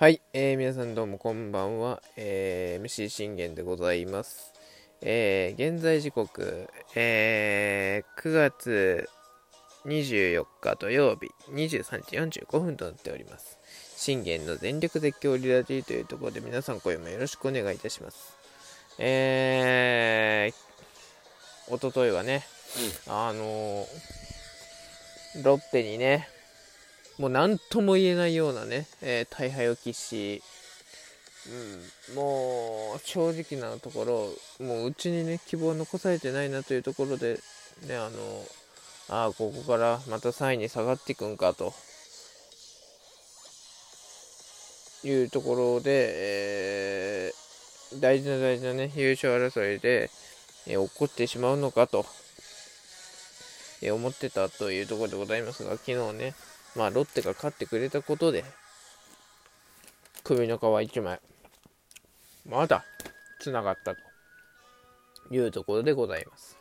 [0.00, 4.54] はい、えー、皆さんどうもこんばんは、えー、MC 信玄でございます。
[5.02, 9.10] えー、現在時刻、えー、9月
[9.84, 13.58] 24日土曜日23時45分となっております。
[13.94, 18.38] 信玄の全力絶叫リラジーというところで皆さん今夜もよろしくお願いいたします。
[18.98, 22.44] えー、おとといはね、
[23.06, 23.86] あのー、
[25.44, 26.26] ロッテにね、
[27.20, 30.42] もう何とも言えないようなね、えー大敗を喫し、
[32.08, 37.38] うん、もう正直なところ、もううちにね、希望を残されてないなというところで、
[37.86, 38.46] ね、あの、
[39.10, 41.74] ああ、ここからまた3位に下がっていくんかと。
[45.02, 50.10] いうところで、えー大事な大事なね、優勝争いで、
[50.66, 52.06] えー起こってしまうのかと、
[53.82, 56.34] えー思ってたというところでございますが、昨日ね、
[56.76, 58.44] まあ、ロッテが勝ってくれたことで、
[60.22, 61.20] 首の皮一枚、
[62.46, 62.84] まだ
[63.40, 64.00] つながったと
[65.30, 66.56] いうところでございます。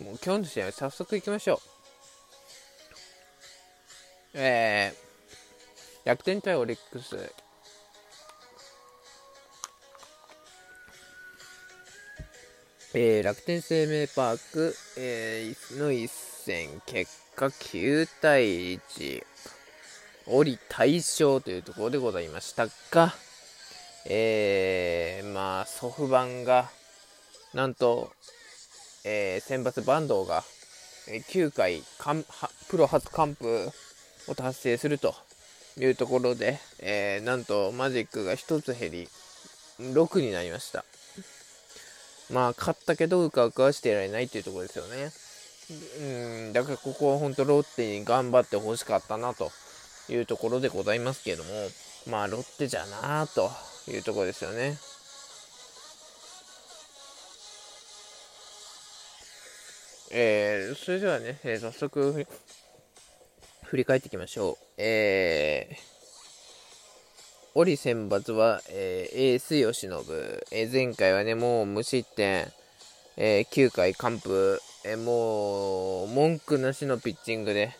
[0.00, 1.58] もう今日の試合早速行きましょう。
[4.34, 7.43] えー、楽天対オリックス。
[12.96, 19.24] えー楽天生命パーク、えーの一戦、結果9対1、
[20.28, 23.12] 折り大勝というところでございましたが、
[24.06, 26.70] えーまあ、ソフバンが、
[27.52, 28.12] なんと、
[29.04, 30.44] えー選抜坂東が、
[31.08, 33.72] え9回完はプロ初完封
[34.28, 35.16] を達成すると
[35.80, 39.08] いうところで、えーなんとマジックが1つ減り
[39.80, 40.84] 6になりました。
[42.30, 45.12] まあ勝ったけどうかうかはしてられないっていうところですよね
[46.46, 49.50] うんだからここは本当ロッテに頑張ってほしかったなと
[50.08, 51.50] いうところでございますけれども
[52.10, 53.50] まあロッテじゃなと
[53.88, 54.76] いうところですよね
[60.16, 62.24] えー、それではね、えー早速
[63.64, 64.56] 振り返っていきましょう。
[64.78, 65.76] えー、
[67.56, 69.90] オリ選抜は、えーエース吉信、
[70.50, 72.48] えー前回はね、もう無失点、
[73.16, 77.70] えー9回完封、えーもう文句なしのピッチングで、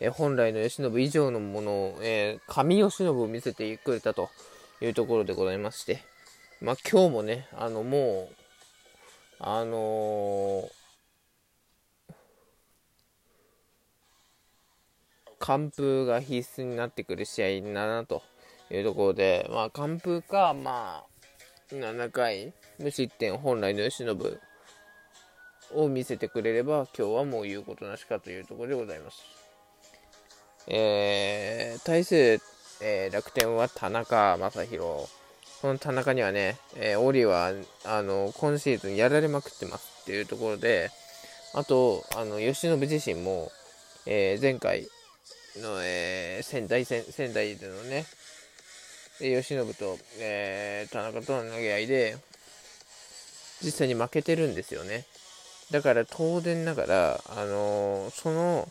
[0.00, 4.30] えー本来の吉信以上のものを、えー神吉信を見せてくれたと
[4.80, 6.02] いうところでございまして、
[6.62, 8.34] まあ今日もね、あのもう、
[9.40, 10.78] あのー
[15.38, 18.22] 完封が必須になってくる試合だなと。
[18.70, 24.38] いうところで、まあ、完封か、まあ、7回無失点本来の由伸
[25.74, 29.22] を見せてくれれば、今日はもう言うことなしかというところでございます。
[30.66, 32.40] えー、対する、
[32.80, 34.68] えー楽天は田中将大。
[34.68, 35.08] こ
[35.64, 37.52] の田中にはね、えーオリは
[37.84, 40.90] あの今シーズンやられまくってますっていうところで、
[41.54, 43.50] あと、あの吉信自身も、
[44.06, 44.86] えー前回、
[45.56, 48.04] の、えー仙台戦、仙台でのね、
[49.20, 52.16] で吉信と、えー田中との投げ合いで、
[53.62, 55.04] 実際に負けてるんですよね。
[55.70, 58.68] だから当然ながら、あのーその、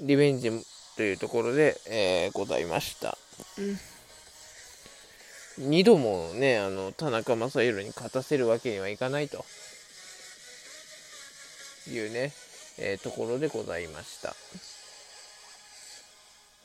[0.00, 0.50] リベンジ
[0.96, 3.16] というところで、えーございました。
[5.58, 9.44] 二度もね、あの、田中将大に勝たせるわけにはいかないと
[11.88, 12.32] いうね、
[12.78, 14.34] えーところでございました。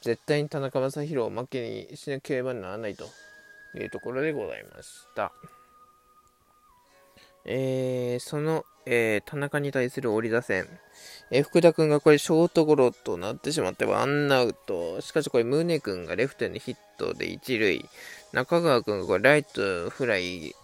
[0.07, 3.09] 絶対に田中将大を負けにしなければならないと
[3.75, 5.33] いうところでございました。
[7.43, 10.65] えーその、えー田中に対する折り打線、
[11.29, 15.01] えー福田君がこれショートゴロとなってしまってワンアウト。
[15.01, 17.83] しかしこれ宗君がレフトへのヒットで一塁。
[18.31, 20.55] 中川君がこれライトフライ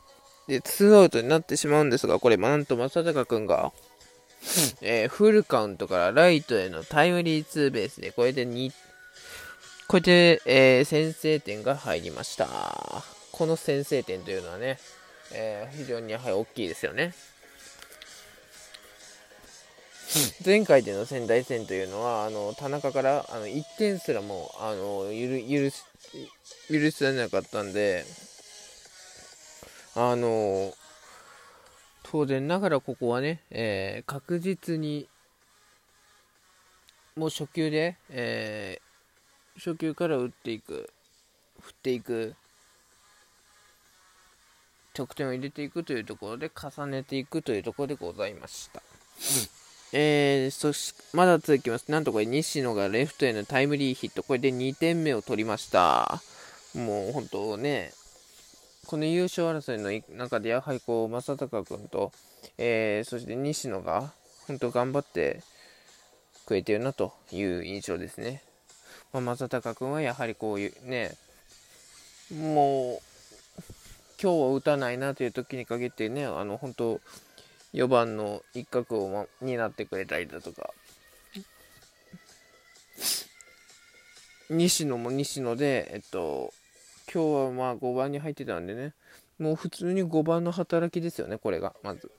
[0.47, 3.73] でツーアウトになってしまうんですが、これなんと正隆君が、
[4.81, 8.71] えーフルカウントからライトへのタイムリーツーベースでこれで2
[9.93, 12.47] これで、えー先制点が入りました。
[13.31, 14.79] この先制点というのはね、
[15.31, 17.13] えー非常にやはり大きいですよね。
[20.43, 25.83] 前回での仙台戦というのは、あの田中からあの1点すらもあの許許し
[26.71, 28.03] 許されなかったんで、
[29.93, 30.73] あの
[32.01, 35.07] 当然ながらここはね、えー確実に
[37.15, 38.82] もう初球で、えー
[39.57, 40.89] 初球から打っていく
[41.61, 42.35] 振っていく
[44.93, 48.81] 得点を入れていくというところで重ねていくというところでございました。
[49.91, 51.91] えー、そし、まだ続きます。
[51.91, 54.23] なんとこれ、西野がレフトへのタイムリーヒット。
[54.23, 56.21] これで2点目を取りました。
[56.73, 57.91] もう本当ね、
[58.87, 62.11] この優勝争いの中で、やはりこう、正隆君と、
[62.57, 64.11] えー、そして西野が、
[64.47, 65.41] 本当頑張って
[66.47, 68.41] くれてるなという印象ですね。
[69.13, 71.15] まあ、正隆君はやはりこういうね、
[72.31, 73.01] もう、
[74.21, 77.01] 今日は打たないなという時に限ってね、あの、本当
[77.73, 80.73] 4番の一角を、ま、担ってくれたりだとか、
[84.49, 86.53] 西野も西野で、えっと、
[87.13, 88.93] 今日はまあ5番に入ってたんでね、
[89.39, 92.11] もう普通に5番の働きですよね、これが、まず。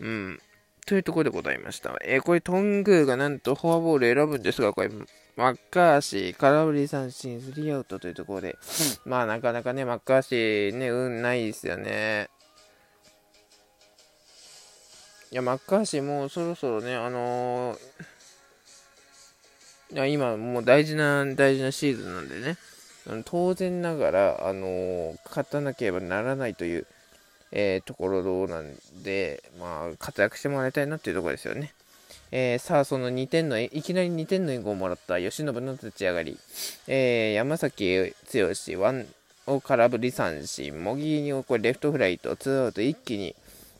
[0.00, 0.40] うん。
[0.86, 1.96] というところでございました。
[2.02, 4.90] えー、これ、トングがなんとフォアボール選ぶんですが、これ、
[5.36, 8.56] マッカーシー、空振り三振、スリーアウトというところで、
[9.04, 12.30] まあ、なかなかね、マッカーシーね、運ないですよね。
[15.30, 17.76] いや、マッカーシーもそろそろね、あのー、
[19.92, 22.56] いや今、もう大事な、大事なシーズンなんでね、
[23.26, 26.86] 当然ながら、あのー、勝たなければならないという、
[27.52, 31.74] えー、ところなんで、まあ、活躍してもらいたいなっていうところですよね。
[32.32, 36.38] えー、さあ、その2点の、いきなり2点の援護をもらった吉信の立ち上がり、
[36.88, 39.06] えー、山崎剛、ワン
[39.46, 43.34] を空振り三振、茂木にこれレフトフライとツーアウト一気に、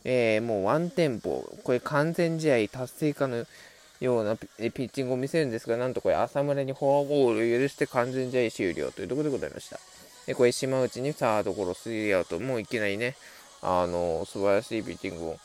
[0.05, 3.45] えー、もうワンテンポ、これ完全試合達成かの
[3.99, 9.79] ようなピッチングを見せるんですが、なんとこれ浅村にフォアボールを許して完全試合終了というところでございました。
[10.25, 13.15] でこれ島内にサードゴロスリーアウト、もういきなりね、
[13.61, 15.39] あの素晴らしいピッチングを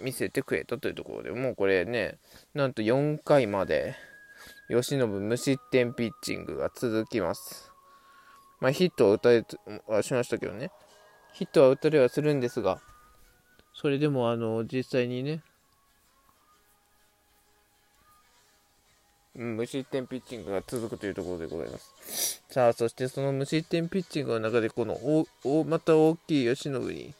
[0.00, 2.18] 見せてくれたというところでもうこれね、
[2.54, 3.96] なんと4回まで
[4.68, 7.70] 吉信無失点ピッチングが続きます。
[8.60, 9.44] まあ、ヒットを打たれ
[9.86, 10.70] はしましたけどね、
[11.32, 12.80] ヒットは打たれはするんですが、
[13.74, 15.42] それでもあの実際にね、
[19.34, 22.40] 無失点ピッチングが続くというところでございます。
[22.48, 24.94] さあ、そしてその無失点ピッチングの中で、この
[25.42, 27.14] おまた大きい吉信に、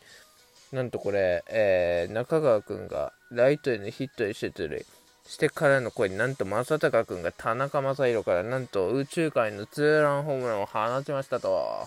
[0.74, 4.84] なんとこれ、えー、中川君がライトへのヒットで出塁
[5.24, 11.86] してからの声になんと正隆君が田中将大からなんと宇宙界のツーランホームランを放ちましたと。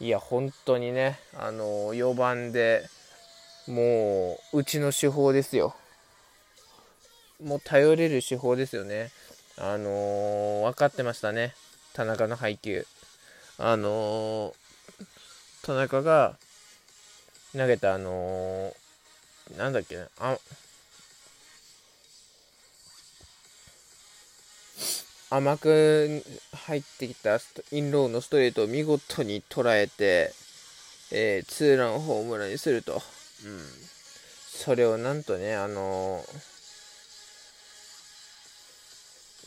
[0.00, 2.88] いや、本当にね、あの、4番で、
[3.68, 5.76] もう、うちの手法ですよ。
[7.44, 9.10] もう頼れる手法ですよね。
[9.58, 11.54] あのー、分かってましたね。
[11.92, 12.86] 田中の配球。
[13.58, 16.38] あのー、田中が
[17.52, 20.38] 投げたあのー、なんだっけな、あ、
[25.30, 27.38] 甘く入ってきた
[27.70, 30.32] インローのストレートを見事に捉えて、
[31.12, 32.94] えー、ツーランホームランにすると。
[32.94, 33.00] うん。
[34.52, 36.22] それをなんとね、あの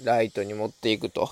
[0.02, 1.30] ー、ライトに持っていくと。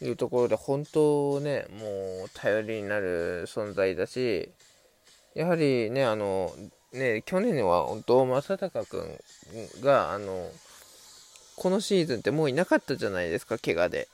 [0.00, 4.50] いうところで、本当ね、もう頼りになる存在だし、
[5.34, 6.52] やはりね、あの、
[6.92, 9.18] ね、去年は本当、正隆君
[9.82, 10.50] が、あの、
[11.56, 14.08] このシーズンってもういなかったじゃないですか、怪我で。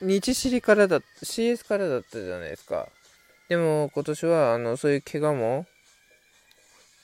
[0.00, 2.88] 日知りからだ、CS からだったじゃないですか。
[3.48, 5.66] でも今年は、あの、そういう怪我も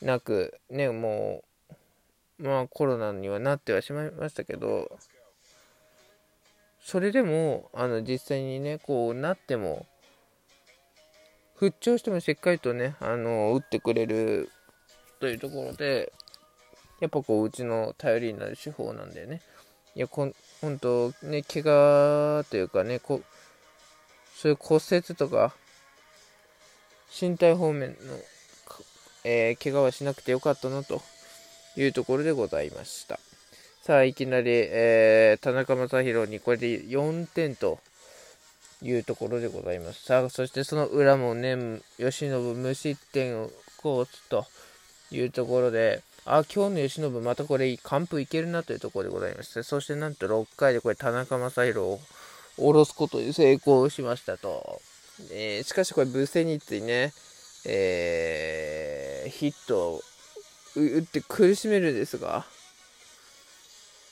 [0.03, 1.48] なく、ね、もう、
[2.39, 4.99] まあコロナにはなってはしまいましたけど、
[6.81, 9.87] それでも、あの、実際にね、こうなっても、
[11.57, 14.51] 復調してもしっかりとね、あの、打ってくれる
[15.21, 16.13] というところで、
[17.01, 19.43] やっぱこう、うちの頼りになる手法なんだよね。
[19.95, 23.21] いや、こん、本当ね、怪我というかね、こ
[24.35, 25.53] そういう骨折とか、
[27.21, 27.97] 身体方面の、
[29.25, 31.03] えー、怪我はしなくてよかったなと
[31.79, 33.21] いうところでございました。
[33.83, 37.79] さあ、いきなり、えー、田中将大にこれで4点と
[38.83, 40.03] いうところでございます。
[40.03, 44.45] さあ、そしてその裏もね、吉信無失点をコースと
[45.11, 52.01] いうところで、あ、今日の吉信またこれ完封いけるなというところでございまして、そしてなんと6回でこれ田中将大を
[52.57, 54.83] 下ろすことに成功しましたと。
[55.33, 57.13] えー、しかしこれブセニッツにね、
[57.65, 60.03] えー、ヒットを
[60.79, 62.45] 打って苦しめるんですが、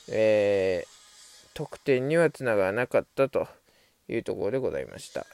[0.09, 3.47] えー、得点にはつながらなかったと
[4.07, 5.25] いうところでございました。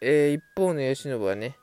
[0.00, 1.56] えー、一方の吉信はね、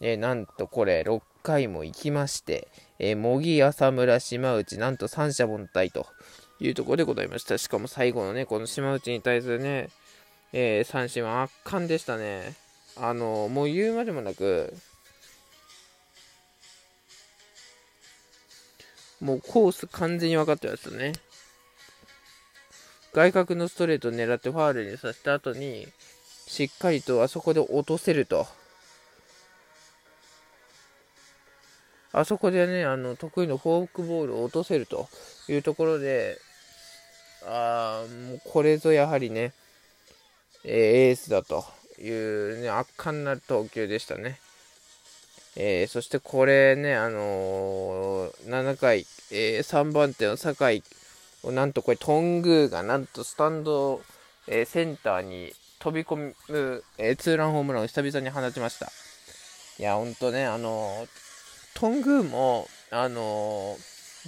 [0.00, 6.06] えー、なんとこれ6回も行きまして、えー、茂木、浅村、島内、なんと三者凡退と
[6.60, 7.58] いうところでございました。
[7.58, 9.90] しかも最後のね、この島内に対するね、
[10.52, 12.54] えー、三振は圧巻でしたね。
[12.96, 14.72] あの、もう言うまでもなく、
[19.20, 21.12] もうコース完全に分かってますよね。
[23.14, 25.88] 外角のストレートを狙ってファールにさせた後に、
[26.46, 28.46] しっかりとあそこで落とせると。
[32.12, 35.08] あそこでね、あの得意のフォークボールを落とせると
[35.48, 36.38] いうところで、
[37.46, 39.52] あもうこれぞやはりね、
[40.64, 41.64] えー、エースだと
[42.00, 44.40] いうね、圧巻な投球でしたね。
[45.56, 50.82] えー、そしてこれね、あのー、7回、えー、3番手の酒井
[51.42, 54.02] を、なんとこれ、トングがなんとスタンド、
[54.48, 58.92] えセンターに飛び込む、えツーランホームランを久々に放ちました。
[59.78, 61.08] いや、ほんとね、あの
[61.74, 63.76] トングも、あの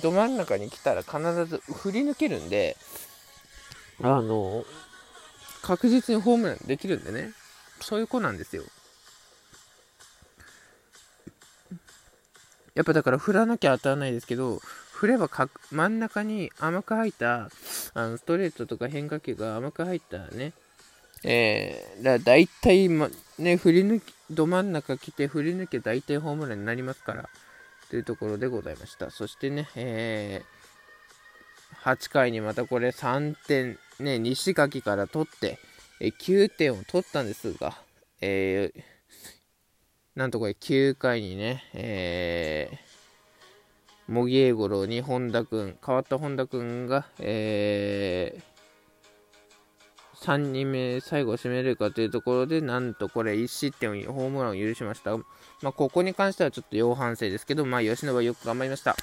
[0.03, 2.77] ど真ん中に来たら必ず振り抜けるんで、
[4.03, 4.65] あの
[5.63, 7.33] 確実にホームランできるんでね、
[7.81, 8.65] そういう子なんですよ。
[12.79, 14.61] やっぱだから振らなきゃ当たらないですけど、
[14.93, 15.29] 振れば
[15.73, 17.51] 真ん中に甘く入った
[17.93, 20.53] あのストレートとか変化球が甘く入ったね、
[21.25, 27.29] えー、だ大体、ま、ね、振り抜き、ど真ん中来て振り抜け大体ホームランになりますから、
[27.91, 29.11] というところでございました。
[29.11, 35.59] そしてね、えー、8回にまたこれ3点、ね、西垣から取って、
[35.99, 37.77] え9点を取ったんですが、
[38.21, 38.83] えー、
[40.19, 55.17] なんとこれ9回にね、えー、茂木英五郎に本田君、変わった本田君が、えー、3人目最後を締めるかというところで、なんとこれ1失点を、ホームランを許しました。
[55.17, 55.23] ま
[55.67, 58.97] あ、ここに関してはちょっと要反省ですけど、まあ、吉野はよく頑張りました。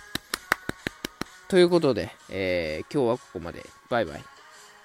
[1.47, 3.65] ということで、えー、今日はここまで。
[3.89, 4.34] バイバイ。